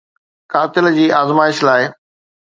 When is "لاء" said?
1.69-1.87